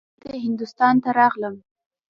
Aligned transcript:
دلته 0.21 0.35
هندوستان 0.45 0.95
ته 1.03 1.09
راغلم. 1.17 1.55